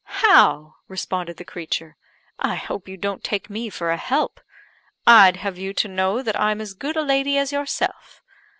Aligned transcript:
"How!" 0.23 0.77
responded 0.87 1.37
the 1.37 1.45
creature, 1.45 1.95
"I 2.39 2.55
hope 2.55 2.87
you 2.87 2.97
don't 2.97 3.23
take 3.23 3.51
me 3.51 3.69
for 3.69 3.91
a 3.91 3.97
help. 3.97 4.41
I'd 5.05 5.35
have 5.35 5.59
you 5.59 5.75
to 5.75 5.87
know 5.87 6.23
that 6.23 6.39
I'm 6.41 6.59
as 6.59 6.73
good 6.73 6.97
a 6.97 7.03
lady 7.03 7.37
as 7.37 7.51
yourself. 7.51 8.23